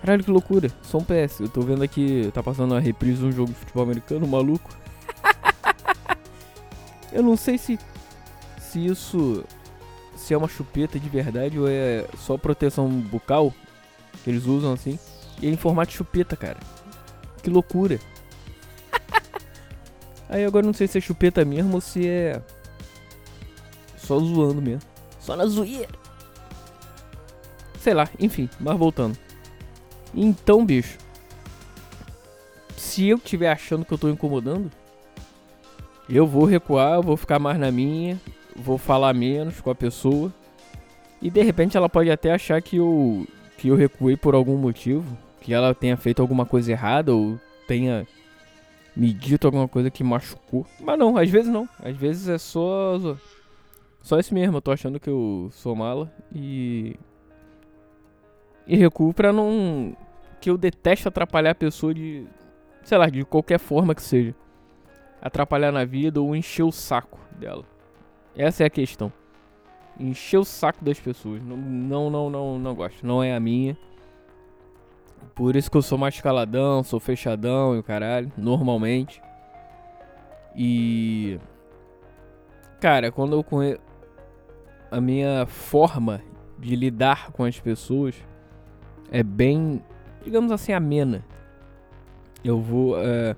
Caralho, 0.00 0.22
que 0.22 0.30
loucura. 0.30 0.70
Só 0.82 0.98
um 0.98 1.04
PS. 1.04 1.40
Eu 1.40 1.48
tô 1.48 1.62
vendo 1.62 1.82
aqui, 1.82 2.30
tá 2.32 2.44
passando 2.44 2.76
a 2.76 2.78
reprise 2.78 3.18
de 3.18 3.24
um 3.24 3.32
jogo 3.32 3.50
de 3.52 3.58
futebol 3.58 3.82
americano, 3.82 4.24
maluco. 4.24 4.70
eu 7.12 7.24
não 7.24 7.36
sei 7.36 7.58
se 7.58 7.76
se 8.60 8.86
isso 8.86 9.44
se 10.14 10.32
é 10.32 10.36
uma 10.36 10.46
chupeta 10.46 10.96
de 11.00 11.08
verdade 11.08 11.58
ou 11.58 11.66
é 11.68 12.06
só 12.18 12.38
proteção 12.38 12.88
bucal 12.88 13.52
que 14.22 14.30
eles 14.30 14.46
usam 14.46 14.74
assim. 14.74 14.96
E 15.42 15.48
é 15.48 15.50
em 15.50 15.56
formato 15.56 15.90
de 15.90 15.96
chupeta, 15.96 16.36
cara. 16.36 16.58
Que 17.42 17.50
loucura. 17.50 17.98
Aí 20.30 20.44
agora 20.44 20.64
não 20.64 20.72
sei 20.72 20.86
se 20.86 20.98
é 20.98 21.00
chupeta 21.00 21.44
mesmo 21.44 21.74
ou 21.74 21.80
se 21.80 22.06
é 22.06 22.40
só 24.06 24.18
zoando 24.18 24.62
mesmo. 24.62 24.88
Só 25.20 25.36
na 25.36 25.46
zoeira. 25.46 25.88
Sei 27.80 27.92
lá, 27.92 28.08
enfim, 28.18 28.48
mas 28.60 28.78
voltando. 28.78 29.18
Então, 30.14 30.64
bicho. 30.64 30.98
Se 32.76 33.08
eu 33.08 33.16
estiver 33.16 33.50
achando 33.50 33.84
que 33.84 33.92
eu 33.92 33.98
tô 33.98 34.08
incomodando, 34.08 34.70
eu 36.08 36.26
vou 36.26 36.44
recuar, 36.44 36.94
eu 36.94 37.02
vou 37.02 37.16
ficar 37.16 37.38
mais 37.38 37.58
na 37.58 37.70
minha, 37.70 38.20
vou 38.54 38.78
falar 38.78 39.12
menos 39.12 39.60
com 39.60 39.70
a 39.70 39.74
pessoa. 39.74 40.32
E 41.20 41.30
de 41.30 41.42
repente 41.42 41.76
ela 41.76 41.88
pode 41.88 42.10
até 42.10 42.32
achar 42.32 42.60
que 42.62 42.76
eu 42.76 43.26
que 43.58 43.68
eu 43.68 43.74
recuei 43.74 44.16
por 44.16 44.34
algum 44.34 44.56
motivo, 44.56 45.16
que 45.40 45.52
ela 45.52 45.74
tenha 45.74 45.96
feito 45.96 46.20
alguma 46.20 46.44
coisa 46.44 46.70
errada 46.70 47.14
ou 47.14 47.40
tenha 47.66 48.06
me 48.94 49.12
dito 49.12 49.46
alguma 49.46 49.66
coisa 49.66 49.90
que 49.90 50.04
machucou. 50.04 50.66
Mas 50.78 50.98
não, 50.98 51.16
às 51.16 51.28
vezes 51.28 51.50
não. 51.50 51.68
Às 51.82 51.96
vezes 51.96 52.28
é 52.28 52.38
só 52.38 52.98
só 54.06 54.20
isso 54.20 54.32
mesmo, 54.32 54.58
eu 54.58 54.62
tô 54.62 54.70
achando 54.70 55.00
que 55.00 55.10
eu 55.10 55.48
sou 55.50 55.74
mala 55.74 56.12
e 56.32 56.96
e 58.64 58.76
recuo 58.76 59.12
pra 59.12 59.32
não 59.32 59.96
que 60.40 60.48
eu 60.48 60.56
detesto 60.56 61.08
atrapalhar 61.08 61.50
a 61.50 61.54
pessoa 61.56 61.92
de 61.92 62.24
sei 62.84 62.98
lá, 62.98 63.10
de 63.10 63.24
qualquer 63.24 63.58
forma 63.58 63.96
que 63.96 64.02
seja. 64.02 64.32
Atrapalhar 65.20 65.72
na 65.72 65.84
vida 65.84 66.22
ou 66.22 66.36
encher 66.36 66.62
o 66.62 66.70
saco 66.70 67.18
dela. 67.32 67.64
Essa 68.36 68.62
é 68.62 68.66
a 68.66 68.70
questão. 68.70 69.12
Encher 69.98 70.38
o 70.38 70.44
saco 70.44 70.84
das 70.84 71.00
pessoas. 71.00 71.42
Não, 71.42 71.56
não, 71.56 72.08
não, 72.08 72.30
não, 72.30 72.58
não 72.60 72.74
gosto. 72.76 73.04
Não 73.04 73.24
é 73.24 73.34
a 73.34 73.40
minha. 73.40 73.76
Por 75.34 75.56
isso 75.56 75.68
que 75.68 75.76
eu 75.76 75.82
sou 75.82 75.98
mais 75.98 76.20
caladão, 76.20 76.84
sou 76.84 77.00
fechadão 77.00 77.74
e 77.74 77.80
o 77.80 77.82
caralho, 77.82 78.30
normalmente. 78.36 79.20
E. 80.54 81.40
Cara, 82.80 83.10
quando 83.10 83.32
eu 83.32 83.42
conheço. 83.42 83.85
A 84.90 85.00
minha 85.00 85.46
forma 85.46 86.22
de 86.58 86.76
lidar 86.76 87.30
com 87.32 87.44
as 87.44 87.58
pessoas 87.58 88.14
é 89.10 89.22
bem, 89.22 89.82
digamos 90.24 90.52
assim, 90.52 90.72
amena. 90.72 91.24
Eu 92.44 92.60
vou. 92.60 92.96
Uh, 92.96 93.36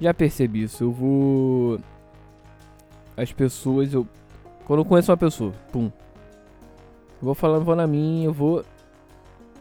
já 0.00 0.12
percebi 0.12 0.62
isso. 0.62 0.84
Eu 0.84 0.92
vou 0.92 1.78
as 3.16 3.32
pessoas, 3.32 3.92
eu. 3.92 4.06
Quando 4.66 4.80
eu 4.80 4.84
conheço 4.84 5.10
uma 5.10 5.16
pessoa, 5.16 5.52
pum. 5.72 5.86
Eu 5.86 7.26
vou 7.26 7.34
falando, 7.34 7.64
vou 7.64 7.76
na 7.76 7.86
minha, 7.86 8.26
eu 8.26 8.32
vou 8.32 8.64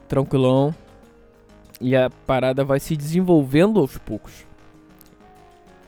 tranquilão. 0.07 0.73
E 1.79 1.95
a 1.95 2.09
parada 2.09 2.63
vai 2.63 2.79
se 2.79 2.95
desenvolvendo 2.95 3.79
aos 3.79 3.97
poucos. 3.97 4.45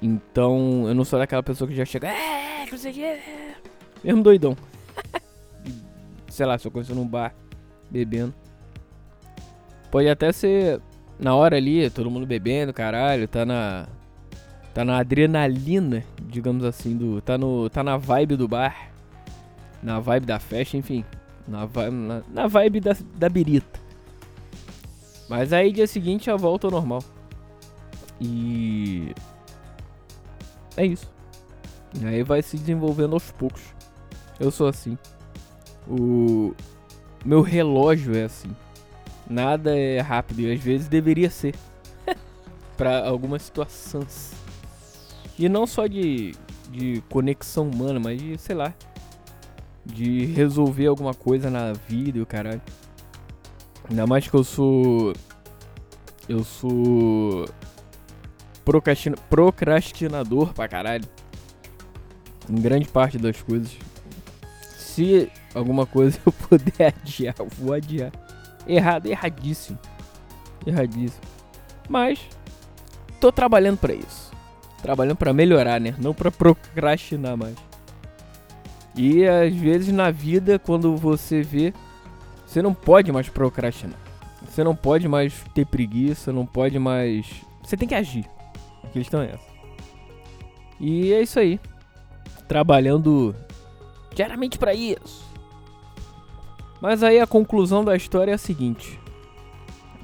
Então, 0.02 0.86
eu 0.88 0.94
não 0.94 1.06
sou 1.06 1.18
daquela 1.18 1.42
pessoa 1.42 1.68
que 1.68 1.76
já 1.76 1.86
chega. 1.86 2.10
É, 2.10 2.66
não 2.70 2.78
sei 2.78 2.92
o 2.92 2.94
que. 2.94 3.20
Mesmo 4.04 4.22
doidão. 4.22 4.56
Sei 6.36 6.46
lá, 6.46 6.58
se 6.58 6.68
eu 6.68 6.72
conheço 6.72 6.94
num 6.94 7.08
bar, 7.08 7.34
bebendo. 7.90 8.34
Pode 9.90 10.10
até 10.10 10.32
ser 10.32 10.82
na 11.20 11.34
hora 11.34 11.56
ali, 11.56 11.90
todo 11.90 12.12
mundo 12.12 12.26
bebendo, 12.26 12.74
caralho, 12.74 13.28
tá 13.28 13.46
na 13.46 13.88
tá 14.74 14.84
na 14.84 14.98
adrenalina, 14.98 16.04
digamos 16.22 16.66
assim, 16.66 16.98
do 16.98 17.22
tá 17.22 17.38
no 17.38 17.70
tá 17.70 17.82
na 17.82 17.96
vibe 17.96 18.36
do 18.36 18.48
bar, 18.48 18.92
na 19.82 20.00
vibe 20.00 20.26
da 20.26 20.38
festa, 20.38 20.76
enfim, 20.76 21.06
na 21.48 21.66
vibe, 21.66 21.92
na, 21.96 22.24
na 22.30 22.48
vibe 22.48 22.82
da, 22.82 22.96
da 23.16 23.30
birita. 23.30 23.80
Mas 25.30 25.54
aí 25.54 25.72
dia 25.72 25.88
seguinte 25.88 26.30
a 26.30 26.36
volta 26.36 26.68
ao 26.68 26.72
normal. 26.72 27.04
E 28.20 29.14
é 30.78 30.86
isso. 30.86 31.10
E 32.00 32.06
aí 32.06 32.24
vai 32.24 32.42
se 32.42 32.58
desenvolvendo 32.58 33.14
aos 33.14 33.32
poucos. 33.32 33.62
Eu 34.40 34.52
sou 34.52 34.68
assim. 34.68 34.98
O 35.88 36.54
meu 37.24 37.42
relógio 37.42 38.16
é 38.16 38.24
assim. 38.24 38.50
Nada 39.30 39.76
é 39.78 40.00
rápido 40.00 40.42
e 40.42 40.52
às 40.52 40.60
vezes 40.60 40.88
deveria 40.88 41.30
ser. 41.30 41.56
para 42.78 43.08
algumas 43.08 43.44
situações. 43.44 44.34
E 45.38 45.50
não 45.50 45.68
só 45.68 45.88
de, 45.88 46.34
de 46.72 47.02
conexão 47.10 47.70
humana, 47.70 48.00
mas 48.00 48.22
de, 48.22 48.38
sei 48.38 48.56
lá, 48.56 48.74
de 49.86 50.26
resolver 50.26 50.88
alguma 50.88 51.14
coisa 51.14 51.50
na 51.50 51.74
vida 51.74 52.18
e 52.18 52.22
o 52.22 52.26
caralho. 52.26 52.62
Ainda 53.90 54.08
mais 54.08 54.28
que 54.28 54.34
eu 54.34 54.44
sou. 54.44 55.14
Eu 56.28 56.44
sou. 56.44 57.48
Procrastina, 58.64 59.16
procrastinador 59.30 60.54
pra 60.54 60.68
caralho. 60.68 61.06
Em 62.50 62.56
grande 62.56 62.88
parte 62.88 63.18
das 63.18 63.42
coisas. 63.42 63.78
Se 64.78 65.32
alguma 65.56 65.86
coisa 65.86 66.20
eu 66.26 66.32
puder 66.32 66.94
adiar, 67.02 67.36
eu 67.40 67.48
vou 67.58 67.74
adiar. 67.74 68.12
Errado, 68.68 69.08
erradíssimo. 69.08 69.80
Erradíssimo. 70.66 71.24
Mas, 71.90 72.20
tô 73.20 73.32
trabalhando 73.32 73.78
para 73.78 73.94
isso 73.94 74.36
trabalhando 74.86 75.18
para 75.18 75.34
melhorar, 75.34 75.82
né? 75.82 75.96
Não 75.98 76.14
para 76.14 76.30
procrastinar 76.30 77.36
mais. 77.36 77.56
E 78.96 79.26
às 79.26 79.54
vezes 79.56 79.92
na 79.92 80.12
vida, 80.12 80.60
quando 80.60 80.96
você 80.96 81.42
vê, 81.42 81.74
você 82.46 82.62
não 82.62 82.72
pode 82.72 83.12
mais 83.12 83.28
procrastinar. 83.28 84.00
Você 84.48 84.64
não 84.64 84.76
pode 84.76 85.08
mais 85.08 85.44
ter 85.56 85.66
preguiça, 85.66 86.32
não 86.32 86.46
pode 86.46 86.78
mais. 86.78 87.26
Você 87.64 87.76
tem 87.76 87.88
que 87.88 87.96
agir. 87.96 88.30
A 88.84 88.88
questão 88.90 89.24
é 89.24 89.32
essa. 89.32 89.56
E 90.80 91.12
é 91.12 91.24
isso 91.24 91.40
aí. 91.40 91.60
Trabalhando 92.48 93.36
diariamente 94.14 94.60
para 94.60 94.76
isso. 94.76 95.26
Mas 96.82 97.04
aí 97.04 97.20
a 97.20 97.28
conclusão 97.28 97.84
da 97.84 97.96
história 97.96 98.32
é 98.32 98.36
a 98.36 98.38
seguinte. 98.38 99.00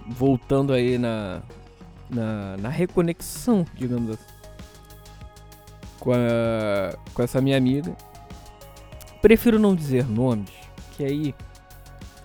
Voltando 0.07 0.73
aí 0.73 0.97
na, 0.97 1.41
na, 2.09 2.57
na 2.57 2.69
reconexão, 2.69 3.65
digamos 3.75 4.11
assim 4.11 4.41
com, 6.01 6.11
a, 6.11 6.97
com 7.13 7.23
essa 7.23 7.39
minha 7.39 7.55
amiga. 7.55 7.95
Prefiro 9.21 9.57
não 9.59 9.73
dizer 9.73 10.05
nomes, 10.05 10.49
que 10.97 11.05
aí 11.05 11.35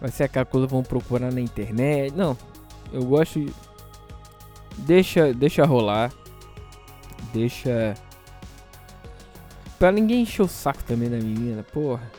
vai 0.01 0.11
ser 0.11 0.25
aquela 0.25 0.47
coisa 0.47 0.67
vão 0.67 0.83
procurar 0.83 1.31
na 1.31 1.41
internet. 1.41 2.13
Não, 2.17 2.37
eu 2.93 3.05
gosto 3.05 3.39
de... 3.39 3.53
deixa 4.79 5.33
deixa 5.33 5.65
rolar. 5.65 6.11
Deixa 7.33 7.95
para 9.79 9.93
ninguém 9.93 10.23
encher 10.23 10.43
o 10.43 10.49
saco 10.49 10.83
também 10.85 11.11
da 11.11 11.19
menina, 11.19 11.63
porra. 11.63 12.11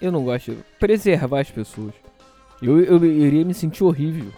Eu 0.00 0.12
não 0.12 0.24
gosto 0.24 0.52
de 0.52 0.62
preservar 0.78 1.40
as 1.40 1.50
pessoas. 1.50 1.94
Eu, 2.62 2.80
eu, 2.80 3.04
eu 3.04 3.26
iria 3.26 3.44
me 3.44 3.54
sentir 3.54 3.84
horrível 3.84 4.32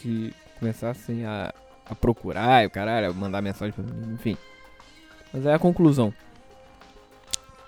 se 0.00 0.32
começassem 0.58 1.24
a, 1.24 1.52
a 1.84 1.94
procurar 1.94 2.64
e 2.64 2.66
o 2.66 2.70
caralho, 2.70 3.14
mandar 3.14 3.42
mensagem 3.42 3.72
pra 3.72 3.84
mim, 3.84 4.14
enfim. 4.14 4.36
Mas 5.32 5.46
é 5.46 5.54
a 5.54 5.58
conclusão. 5.58 6.12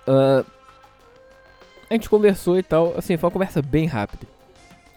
Uh, 0.07 0.45
a 1.89 1.93
gente 1.93 2.09
conversou 2.09 2.57
e 2.57 2.63
tal. 2.63 2.97
Assim, 2.97 3.17
foi 3.17 3.27
uma 3.27 3.33
conversa 3.33 3.61
bem 3.61 3.85
rápida. 3.85 4.27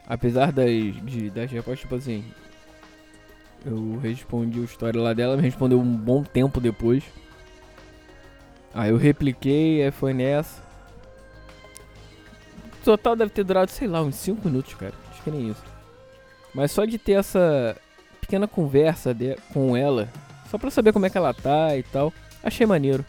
Apesar 0.06 0.52
das, 0.52 0.70
de, 1.04 1.30
das 1.30 1.50
respostas, 1.50 1.80
tipo 1.80 1.94
assim. 1.94 2.24
Eu 3.64 3.98
respondi 4.02 4.58
o 4.58 4.64
história 4.64 5.00
lá 5.00 5.12
dela, 5.12 5.36
me 5.36 5.42
respondeu 5.42 5.80
um 5.80 5.96
bom 5.96 6.22
tempo 6.24 6.60
depois. 6.60 7.04
Aí 8.74 8.90
eu 8.90 8.96
repliquei, 8.96 9.84
aí 9.84 9.90
foi 9.90 10.12
nessa. 10.12 10.62
Total 12.84 13.14
deve 13.14 13.30
ter 13.30 13.44
durado, 13.44 13.70
sei 13.70 13.86
lá, 13.86 14.02
uns 14.02 14.16
5 14.16 14.46
minutos, 14.46 14.74
cara. 14.74 14.94
Acho 15.10 15.22
que 15.22 15.30
nem 15.30 15.50
isso. 15.50 15.62
Mas 16.54 16.72
só 16.72 16.84
de 16.84 16.98
ter 16.98 17.12
essa 17.12 17.76
pequena 18.20 18.46
conversa 18.46 19.14
de, 19.14 19.36
com 19.52 19.76
ela, 19.76 20.08
só 20.50 20.58
pra 20.58 20.70
saber 20.70 20.92
como 20.92 21.06
é 21.06 21.10
que 21.10 21.16
ela 21.16 21.32
tá 21.32 21.76
e 21.76 21.82
tal, 21.82 22.12
achei 22.42 22.66
maneiro. 22.66 23.04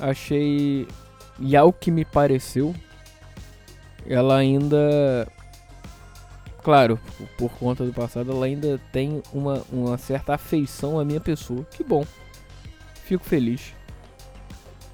Achei. 0.00 0.86
E 1.38 1.56
ao 1.56 1.72
que 1.72 1.90
me 1.90 2.04
pareceu, 2.04 2.74
ela 4.06 4.36
ainda. 4.36 5.28
Claro, 6.62 6.98
por 7.36 7.50
conta 7.52 7.84
do 7.84 7.92
passado, 7.92 8.30
ela 8.30 8.46
ainda 8.46 8.80
tem 8.92 9.20
uma, 9.32 9.62
uma 9.70 9.98
certa 9.98 10.34
afeição 10.34 10.98
à 10.98 11.04
minha 11.04 11.20
pessoa. 11.20 11.66
Que 11.70 11.82
bom. 11.82 12.04
Fico 13.04 13.24
feliz. 13.24 13.74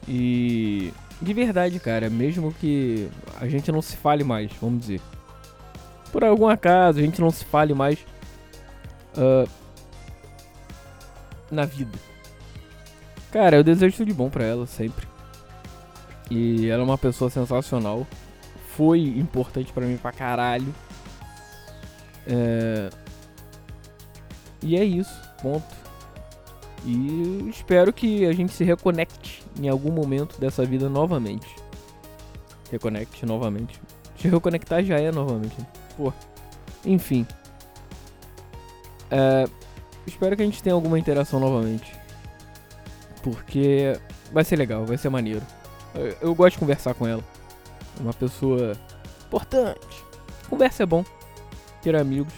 E. 0.07 0.93
De 1.21 1.33
verdade, 1.35 1.81
cara, 1.81 2.09
mesmo 2.09 2.53
que 2.53 3.09
a 3.41 3.49
gente 3.49 3.73
não 3.73 3.83
se 3.83 3.97
fale 3.97 4.23
mais, 4.23 4.53
vamos 4.61 4.81
dizer. 4.81 5.01
Por 6.13 6.25
algum 6.25 6.49
acaso, 6.49 6.99
a 6.99 7.03
gente 7.03 7.21
não 7.21 7.31
se 7.31 7.45
fale 7.45 7.75
mais. 7.75 7.99
Uh, 9.17 9.49
na 11.51 11.65
vida. 11.65 11.99
Cara, 13.33 13.57
eu 13.57 13.65
desejo 13.65 13.97
tudo 13.97 14.09
de 14.09 14.15
bom 14.15 14.31
pra 14.31 14.45
ela 14.45 14.67
sempre. 14.67 15.07
E 16.31 16.69
ela 16.69 16.83
é 16.83 16.85
uma 16.85 16.99
pessoa 16.99 17.31
sensacional. 17.31 18.07
Foi 18.77 19.01
importante 19.01 19.73
pra 19.73 19.85
mim 19.85 19.97
pra 19.97 20.13
caralho. 20.13 20.73
É... 22.27 22.91
E 24.63 24.77
é 24.77 24.85
isso, 24.85 25.21
ponto. 25.43 25.77
E 26.85 27.49
espero 27.51 27.93
que 27.93 28.25
a 28.27 28.33
gente 28.33 28.53
se 28.53 28.63
reconecte 28.63 29.43
em 29.59 29.69
algum 29.69 29.91
momento 29.91 30.39
dessa 30.41 30.65
vida 30.65 30.89
novamente. 30.89 31.49
Reconecte 32.71 33.25
novamente. 33.27 33.81
Se 34.17 34.29
reconectar 34.29 34.83
já 34.83 34.99
é 34.99 35.11
novamente. 35.11 35.59
Né? 35.59 35.67
Pô. 35.97 36.13
Enfim. 36.85 37.27
É, 39.11 39.47
espero 40.07 40.37
que 40.37 40.43
a 40.43 40.45
gente 40.45 40.63
tenha 40.63 40.75
alguma 40.75 40.99
interação 40.99 41.41
novamente. 41.41 41.93
Porque 43.23 43.99
vai 44.33 44.45
ser 44.45 44.57
legal, 44.57 44.85
vai 44.85 44.97
ser 44.97 45.09
maneiro. 45.09 45.43
Eu, 45.95 46.17
eu 46.21 46.35
gosto 46.35 46.55
de 46.55 46.61
conversar 46.61 46.95
com 46.95 47.07
ela. 47.07 47.25
Uma 48.01 48.13
pessoa 48.13 48.77
importante. 49.27 50.05
Conversa 50.49 50.83
é 50.83 50.87
bom. 50.87 51.05
Ter 51.83 51.97
amigos 51.97 52.33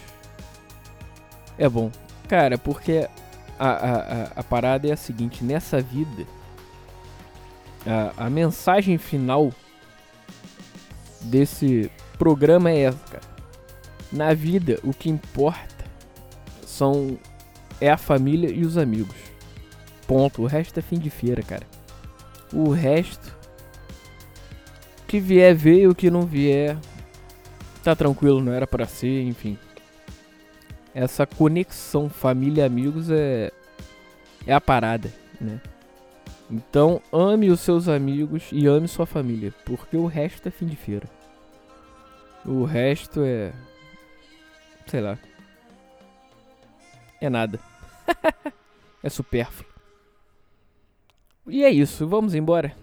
é 1.57 1.69
bom. 1.69 1.91
Cara, 2.27 2.57
porque 2.57 3.07
a, 3.59 3.69
a, 3.69 3.95
a, 3.95 4.23
a 4.37 4.43
parada 4.43 4.87
é 4.87 4.91
a 4.91 4.97
seguinte: 4.97 5.43
nessa 5.43 5.81
vida, 5.81 6.25
a, 7.85 8.25
a 8.25 8.29
mensagem 8.29 8.97
final 8.97 9.51
desse 11.21 11.91
programa 12.17 12.71
é 12.71 12.81
essa, 12.81 12.99
cara. 13.09 13.31
Na 14.11 14.33
vida, 14.33 14.79
o 14.83 14.93
que 14.93 15.09
importa 15.09 15.85
são 16.65 17.17
é 17.79 17.89
a 17.89 17.97
família 17.97 18.49
e 18.49 18.65
os 18.65 18.77
amigos. 18.77 19.15
Ponto. 20.05 20.41
O 20.41 20.45
resto 20.45 20.79
é 20.79 20.81
fim 20.81 20.99
de 20.99 21.09
feira, 21.09 21.41
cara. 21.41 21.65
O 22.53 22.69
resto 22.69 23.35
que 25.07 25.19
vier 25.19 25.55
veio, 25.55 25.91
o 25.91 25.95
que 25.95 26.09
não 26.09 26.25
vier 26.25 26.77
tá 27.83 27.95
tranquilo, 27.95 28.41
não 28.41 28.51
era 28.51 28.67
para 28.67 28.85
ser, 28.85 29.23
enfim. 29.23 29.57
Essa 30.93 31.25
conexão 31.25 32.09
família 32.09 32.65
amigos 32.65 33.09
é 33.09 33.51
é 34.45 34.53
a 34.53 34.61
parada, 34.61 35.11
né? 35.39 35.59
Então, 36.51 37.01
ame 37.13 37.49
os 37.49 37.61
seus 37.61 37.87
amigos 37.87 38.49
e 38.51 38.67
ame 38.67 38.87
sua 38.87 39.05
família, 39.05 39.53
porque 39.65 39.95
o 39.95 40.05
resto 40.05 40.47
é 40.47 40.51
fim 40.51 40.65
de 40.65 40.75
feira. 40.75 41.07
O 42.45 42.65
resto 42.65 43.21
é 43.23 43.53
sei 44.91 44.99
lá. 44.99 45.17
É 47.21 47.29
nada. 47.29 47.59
é 49.01 49.09
supérfluo. 49.09 49.69
E 51.47 51.63
é 51.63 51.69
isso, 51.69 52.05
vamos 52.07 52.35
embora. 52.35 52.75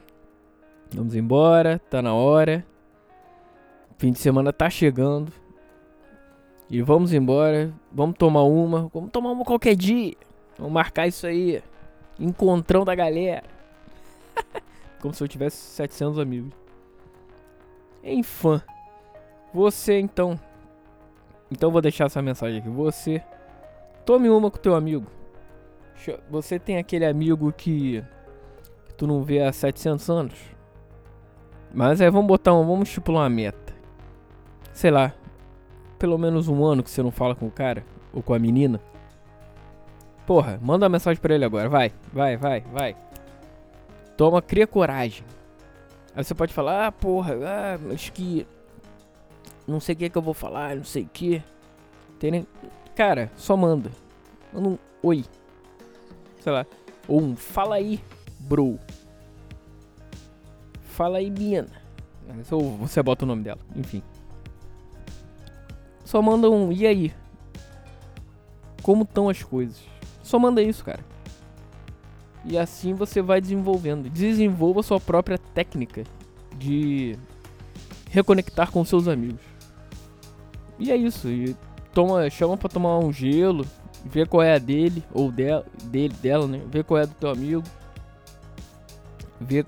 Vamos 0.92 1.14
embora, 1.14 1.78
tá 1.90 2.00
na 2.00 2.14
hora. 2.14 2.64
Fim 3.98 4.12
de 4.12 4.18
semana 4.18 4.52
tá 4.52 4.70
chegando. 4.70 5.32
E 6.70 6.80
vamos 6.80 7.12
embora. 7.12 7.72
Vamos 7.92 8.16
tomar 8.16 8.44
uma. 8.44 8.88
Vamos 8.92 9.10
tomar 9.10 9.32
uma 9.32 9.44
qualquer 9.44 9.76
dia. 9.76 10.14
Vamos 10.56 10.72
marcar 10.72 11.06
isso 11.06 11.26
aí. 11.26 11.62
Encontrão 12.18 12.84
da 12.84 12.94
galera. 12.94 13.57
Como 15.00 15.14
se 15.14 15.22
eu 15.22 15.28
tivesse 15.28 15.56
700 15.56 16.18
amigos. 16.18 16.52
Enfim. 18.02 18.60
Você 19.52 19.98
então. 19.98 20.38
Então 21.50 21.70
vou 21.70 21.80
deixar 21.80 22.06
essa 22.06 22.20
mensagem 22.22 22.60
aqui. 22.60 22.68
Você. 22.68 23.22
Tome 24.04 24.28
uma 24.28 24.50
com 24.50 24.58
teu 24.58 24.74
amigo. 24.74 25.06
Você 26.30 26.58
tem 26.58 26.78
aquele 26.78 27.04
amigo 27.04 27.52
que, 27.52 28.02
que 28.86 28.94
tu 28.94 29.06
não 29.06 29.22
vê 29.22 29.42
há 29.42 29.52
700 29.52 30.08
anos? 30.08 30.34
Mas 31.74 32.00
é, 32.00 32.10
vamos 32.10 32.26
botar 32.26 32.54
um, 32.54 32.66
vamos 32.66 32.88
estipular 32.88 33.24
uma 33.24 33.28
meta. 33.28 33.74
Sei 34.72 34.90
lá, 34.90 35.12
pelo 35.98 36.16
menos 36.16 36.48
um 36.48 36.64
ano 36.64 36.82
que 36.82 36.90
você 36.90 37.02
não 37.02 37.10
fala 37.10 37.34
com 37.34 37.46
o 37.46 37.50
cara 37.50 37.84
ou 38.12 38.22
com 38.22 38.32
a 38.32 38.38
menina. 38.38 38.80
Porra, 40.26 40.58
manda 40.62 40.84
uma 40.84 40.90
mensagem 40.90 41.20
pra 41.20 41.34
ele 41.34 41.44
agora, 41.44 41.68
vai, 41.68 41.92
vai, 42.12 42.36
vai, 42.36 42.60
vai. 42.72 42.96
Toma, 44.18 44.42
cria 44.42 44.66
coragem. 44.66 45.24
Aí 46.14 46.22
você 46.22 46.34
pode 46.34 46.52
falar, 46.52 46.88
ah, 46.88 46.92
porra, 46.92 47.34
ah, 47.42 47.94
acho 47.94 48.12
que. 48.12 48.46
Não 49.66 49.80
sei 49.80 49.94
o 49.94 49.98
que, 49.98 50.04
é 50.04 50.08
que 50.10 50.18
eu 50.18 50.22
vou 50.22 50.34
falar, 50.34 50.76
não 50.76 50.84
sei 50.84 51.04
o 51.04 51.08
que. 51.10 51.42
Tem 52.18 52.46
Cara, 52.94 53.32
só 53.34 53.56
manda. 53.56 53.90
Manda 54.52 54.68
um 54.68 54.78
oi. 55.02 55.24
Sei 56.40 56.52
lá. 56.52 56.66
Ou 57.06 57.22
um 57.22 57.34
fala 57.34 57.76
aí, 57.76 57.98
bro 58.38 58.78
fala 60.98 61.18
aí, 61.18 61.30
mina. 61.30 61.68
Ou 62.50 62.76
você 62.76 63.00
bota 63.00 63.24
o 63.24 63.28
nome 63.28 63.44
dela, 63.44 63.60
enfim. 63.76 64.02
Só 66.04 66.20
manda 66.20 66.50
um 66.50 66.72
e 66.72 66.84
aí? 66.84 67.14
Como 68.82 69.04
estão 69.04 69.28
as 69.28 69.40
coisas? 69.40 69.80
Só 70.24 70.40
manda 70.40 70.60
isso, 70.60 70.84
cara. 70.84 70.98
E 72.48 72.56
assim 72.58 72.94
você 72.94 73.20
vai 73.20 73.40
desenvolvendo. 73.40 74.08
Desenvolva 74.08 74.82
sua 74.82 74.98
própria 74.98 75.38
técnica 75.38 76.04
de 76.56 77.16
reconectar 78.10 78.70
com 78.70 78.84
seus 78.84 79.06
amigos. 79.06 79.40
E 80.78 80.90
é 80.90 80.96
isso. 80.96 81.28
E 81.28 81.54
toma, 81.92 82.28
chama 82.30 82.56
para 82.56 82.68
tomar 82.68 82.98
um 82.98 83.12
gelo, 83.12 83.66
ver 84.04 84.26
qual 84.26 84.42
é 84.42 84.54
a 84.54 84.58
dele 84.58 85.04
ou 85.12 85.30
dela, 85.30 85.66
dele, 85.84 86.14
dela, 86.22 86.46
né? 86.46 86.62
Ver 86.70 86.84
qual 86.84 86.98
é 86.98 87.02
a 87.02 87.06
do 87.06 87.14
teu 87.14 87.30
amigo 87.30 87.62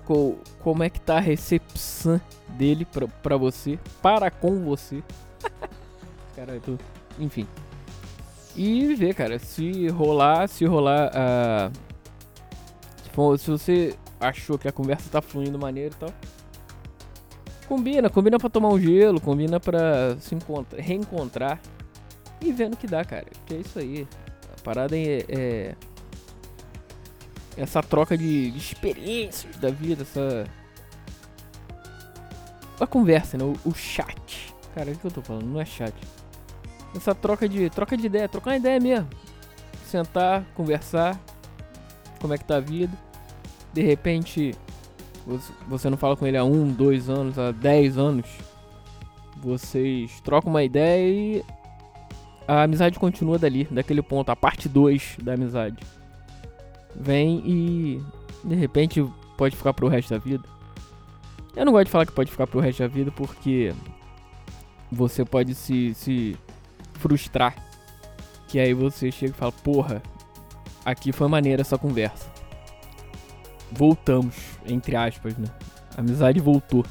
co, 0.05 0.37
como 0.59 0.83
é 0.83 0.89
que 0.89 0.99
tá 0.99 1.17
a 1.17 1.21
recepção 1.21 2.19
dele 2.49 2.85
pra, 2.85 3.07
pra 3.07 3.37
você, 3.37 3.79
para 4.01 4.29
com 4.29 4.63
você. 4.63 5.03
tô, 6.65 6.77
enfim. 7.19 7.47
E 8.55 8.93
ver, 8.95 9.13
cara, 9.15 9.39
se 9.39 9.87
rolar, 9.87 10.47
se 10.47 10.65
rolar 10.65 11.09
uh, 11.09 11.71
se, 11.71 11.90
se 13.37 13.49
você 13.49 13.95
achou 14.19 14.57
que 14.57 14.67
a 14.67 14.71
conversa 14.71 15.09
tá 15.09 15.21
fluindo 15.21 15.57
maneiro 15.59 15.93
e 15.95 15.97
tal. 15.97 16.13
Combina, 17.67 18.09
combina 18.09 18.37
pra 18.37 18.49
tomar 18.49 18.69
um 18.69 18.79
gelo, 18.79 19.21
combina 19.21 19.59
pra 19.59 20.17
se 20.19 20.35
encontrar, 20.35 20.81
reencontrar 20.81 21.59
e 22.41 22.51
vendo 22.51 22.75
que 22.75 22.87
dá, 22.87 23.05
cara. 23.05 23.27
Que 23.45 23.55
é 23.55 23.57
isso 23.57 23.79
aí. 23.79 24.07
A 24.57 24.61
parada 24.61 24.97
é, 24.97 25.25
é 25.29 25.75
essa 27.55 27.81
troca 27.83 28.17
de, 28.17 28.51
de 28.51 28.57
experiências 28.57 29.55
da 29.57 29.69
vida, 29.69 30.03
essa. 30.03 30.45
A 32.79 32.87
conversa, 32.87 33.37
né? 33.37 33.43
O, 33.43 33.55
o, 33.69 33.73
chat. 33.73 34.53
Cara, 34.73 34.91
o 34.91 34.95
que 34.95 35.05
eu 35.05 35.11
tô 35.11 35.21
falando? 35.21 35.45
Não 35.45 35.61
é 35.61 35.65
chat. 35.65 35.93
Essa 36.95 37.13
troca 37.13 37.47
de. 37.47 37.69
Troca 37.69 37.95
de 37.95 38.05
ideia, 38.05 38.27
trocar 38.27 38.51
uma 38.51 38.57
ideia 38.57 38.79
mesmo. 38.79 39.07
Sentar, 39.85 40.43
conversar. 40.55 41.19
Como 42.21 42.33
é 42.33 42.37
que 42.37 42.45
tá 42.45 42.57
a 42.57 42.61
vida. 42.61 42.95
De 43.73 43.81
repente. 43.81 44.53
Você 45.67 45.89
não 45.89 45.97
fala 45.97 46.15
com 46.15 46.25
ele 46.25 46.37
há 46.37 46.43
um, 46.43 46.71
dois 46.71 47.09
anos, 47.09 47.37
há 47.37 47.51
dez 47.51 47.97
anos. 47.97 48.27
Vocês 49.37 50.19
trocam 50.21 50.49
uma 50.49 50.63
ideia 50.63 51.07
e 51.07 51.45
a 52.47 52.63
amizade 52.63 52.99
continua 52.99 53.37
dali, 53.37 53.65
daquele 53.69 54.01
ponto, 54.01 54.29
a 54.29 54.35
parte 54.35 54.67
2 54.67 55.17
da 55.21 55.33
amizade 55.33 55.77
vem 56.95 57.41
e 57.45 58.03
de 58.43 58.55
repente 58.55 59.05
pode 59.37 59.55
ficar 59.55 59.73
pro 59.73 59.87
resto 59.87 60.09
da 60.09 60.17
vida. 60.17 60.43
Eu 61.55 61.65
não 61.65 61.71
gosto 61.71 61.85
de 61.85 61.91
falar 61.91 62.05
que 62.05 62.11
pode 62.11 62.31
ficar 62.31 62.47
pro 62.47 62.59
resto 62.59 62.79
da 62.79 62.87
vida 62.87 63.11
porque 63.11 63.73
você 64.91 65.25
pode 65.25 65.55
se, 65.55 65.93
se 65.93 66.37
frustrar. 66.93 67.55
Que 68.47 68.59
aí 68.59 68.73
você 68.73 69.11
chega 69.11 69.31
e 69.31 69.35
fala, 69.35 69.51
porra, 69.51 70.01
aqui 70.85 71.11
foi 71.11 71.27
maneira 71.27 71.61
essa 71.61 71.77
conversa. 71.77 72.29
Voltamos, 73.71 74.35
entre 74.65 74.95
aspas, 74.95 75.37
né? 75.37 75.47
A 75.95 76.01
amizade 76.01 76.39
voltou. 76.39 76.85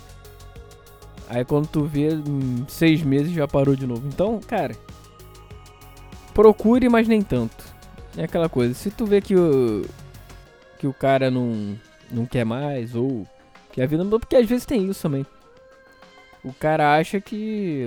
Aí 1.29 1.45
quando 1.45 1.69
tu 1.69 1.85
vê, 1.85 2.09
em 2.09 2.65
seis 2.69 3.03
meses 3.03 3.33
já 3.33 3.47
parou 3.47 3.77
de 3.77 3.87
novo. 3.87 4.07
Então, 4.09 4.41
cara, 4.41 4.75
procure, 6.35 6.89
mas 6.89 7.07
nem 7.07 7.23
tanto. 7.23 7.65
É 8.17 8.25
aquela 8.25 8.49
coisa, 8.49 8.75
se 8.75 8.91
tu 8.91 9.07
vê 9.07 9.21
que 9.21 9.37
o 9.37 9.85
que 10.79 10.87
o 10.87 10.95
cara 10.95 11.31
não 11.31 11.79
não 12.11 12.25
quer 12.25 12.45
mais 12.45 12.95
ou 12.95 13.27
que 13.71 13.81
a 13.81 13.87
vida 13.87 14.03
mudou, 14.03 14.19
porque 14.19 14.35
às 14.35 14.49
vezes 14.49 14.67
tem 14.67 14.89
isso 14.89 15.03
também. 15.03 15.25
O 16.43 16.53
cara 16.53 16.97
acha 16.97 17.21
que 17.21 17.87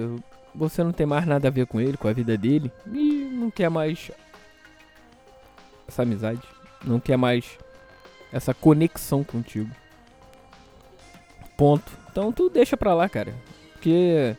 você 0.56 0.84
não 0.84 0.92
tem 0.92 1.06
mais 1.06 1.26
nada 1.26 1.48
a 1.48 1.52
ver 1.52 1.66
com 1.66 1.82
ele, 1.82 1.98
com 1.98 2.08
a 2.08 2.14
vida 2.14 2.38
dele 2.38 2.72
e 2.92 3.30
não 3.34 3.50
quer 3.50 3.70
mais 3.70 4.12
essa 5.94 6.02
amizade, 6.02 6.42
não 6.84 7.00
quer 7.00 7.18
mais 7.18 7.58
essa 8.32 8.54
conexão 8.54 9.24
contigo. 9.24 9.70
Ponto. 11.56 11.92
Então 12.12 12.32
tu 12.32 12.50
deixa 12.50 12.76
pra 12.76 12.96
lá, 12.96 13.08
cara. 13.08 13.34
Porque 13.74 14.36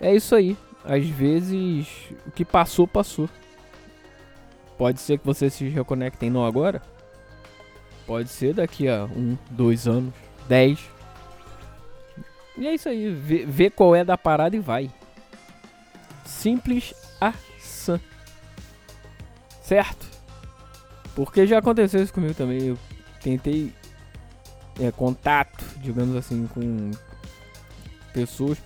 é 0.00 0.14
isso 0.14 0.34
aí. 0.34 0.56
Às 0.84 1.06
vezes 1.06 1.86
o 2.26 2.30
que 2.30 2.44
passou, 2.44 2.88
passou. 2.88 3.28
Pode 4.78 5.00
ser 5.00 5.18
que 5.18 5.26
você 5.26 5.50
se 5.50 5.68
reconectem 5.68 6.30
não 6.30 6.46
agora. 6.46 6.80
Pode 8.06 8.30
ser 8.30 8.54
daqui 8.54 8.88
a 8.88 9.04
um, 9.04 9.36
dois 9.50 9.86
anos, 9.86 10.14
dez. 10.48 10.80
E 12.56 12.66
é 12.66 12.74
isso 12.74 12.88
aí. 12.88 13.10
Vê, 13.12 13.44
vê 13.44 13.70
qual 13.70 13.94
é 13.94 14.02
da 14.02 14.16
parada 14.16 14.56
e 14.56 14.60
vai. 14.60 14.90
Simples 16.24 16.94
assim. 17.20 18.00
Certo? 19.60 20.17
Porque 21.18 21.48
já 21.48 21.58
aconteceu 21.58 22.00
isso 22.00 22.14
comigo 22.14 22.32
também. 22.32 22.62
Eu 22.62 22.78
tentei 23.20 23.72
é, 24.78 24.92
contato, 24.92 25.64
digamos 25.78 26.14
assim, 26.14 26.46
com 26.46 26.92
pessoas, 28.12 28.56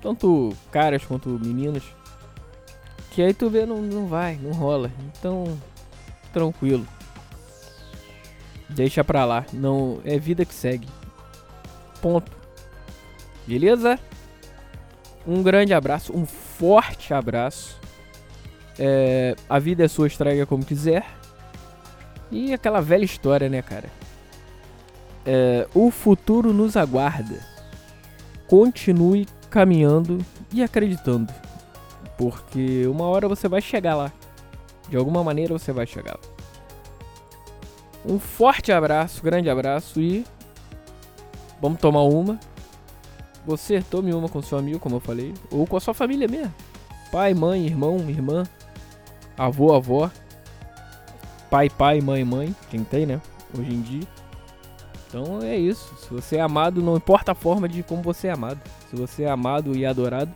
tanto 0.00 0.54
caras 0.70 1.04
quanto 1.04 1.28
meninas, 1.28 1.82
que 3.10 3.20
aí 3.20 3.34
tu 3.34 3.50
vê 3.50 3.66
não, 3.66 3.82
não 3.82 4.06
vai, 4.06 4.36
não 4.40 4.52
rola. 4.52 4.92
Então, 5.08 5.58
tranquilo. 6.32 6.86
Deixa 8.68 9.02
pra 9.02 9.24
lá, 9.24 9.44
não 9.52 10.00
é 10.04 10.16
vida 10.20 10.44
que 10.44 10.54
segue. 10.54 10.86
Ponto. 12.00 12.30
Beleza? 13.44 13.98
Um 15.26 15.42
grande 15.42 15.74
abraço, 15.74 16.16
um 16.16 16.24
forte 16.24 17.12
abraço. 17.12 17.76
É, 18.78 19.34
a 19.48 19.58
vida 19.58 19.84
é 19.84 19.88
sua, 19.88 20.06
estraga 20.06 20.46
como 20.46 20.64
quiser. 20.64 21.18
E 22.30 22.52
aquela 22.52 22.80
velha 22.80 23.04
história, 23.04 23.48
né, 23.48 23.62
cara? 23.62 23.88
É, 25.24 25.66
o 25.74 25.90
futuro 25.90 26.52
nos 26.52 26.76
aguarda. 26.76 27.40
Continue 28.46 29.26
caminhando 29.50 30.24
e 30.52 30.62
acreditando. 30.62 31.32
Porque 32.16 32.86
uma 32.86 33.04
hora 33.04 33.28
você 33.28 33.48
vai 33.48 33.60
chegar 33.60 33.94
lá. 33.94 34.12
De 34.88 34.96
alguma 34.96 35.22
maneira 35.22 35.52
você 35.56 35.72
vai 35.72 35.86
chegar 35.86 36.14
lá. 36.14 36.38
Um 38.04 38.18
forte 38.18 38.72
abraço, 38.72 39.22
grande 39.22 39.50
abraço 39.50 40.00
e. 40.00 40.24
Vamos 41.60 41.80
tomar 41.80 42.02
uma. 42.02 42.38
Você 43.46 43.82
tome 43.82 44.12
uma 44.12 44.28
com 44.28 44.42
seu 44.42 44.58
amigo, 44.58 44.78
como 44.78 44.96
eu 44.96 45.00
falei. 45.00 45.34
Ou 45.50 45.66
com 45.66 45.76
a 45.76 45.80
sua 45.80 45.94
família 45.94 46.28
mesmo. 46.28 46.54
Pai, 47.10 47.34
mãe, 47.34 47.66
irmão, 47.66 47.98
irmã. 48.08 48.44
Avô, 49.36 49.74
avó 49.74 50.10
pai, 51.50 51.68
pai, 51.68 52.00
mãe, 52.00 52.24
mãe, 52.24 52.54
quem 52.70 52.84
tem, 52.84 53.06
né? 53.06 53.20
Hoje 53.56 53.72
em 53.72 53.80
dia. 53.80 54.06
Então 55.06 55.42
é 55.42 55.56
isso. 55.56 55.94
Se 55.96 56.12
você 56.12 56.36
é 56.36 56.40
amado, 56.40 56.82
não 56.82 56.96
importa 56.96 57.32
a 57.32 57.34
forma 57.34 57.68
de 57.68 57.82
como 57.82 58.02
você 58.02 58.28
é 58.28 58.32
amado. 58.32 58.60
Se 58.90 58.96
você 58.96 59.22
é 59.24 59.30
amado 59.30 59.74
e 59.76 59.86
adorado, 59.86 60.30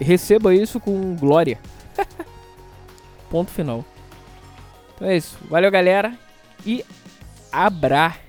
receba 0.00 0.54
isso 0.54 0.80
com 0.80 1.14
glória. 1.16 1.58
Ponto 3.30 3.50
final. 3.50 3.84
Então 4.94 5.08
é 5.08 5.16
isso. 5.16 5.36
Valeu, 5.48 5.70
galera. 5.70 6.16
E 6.64 6.84
abraço. 7.50 8.21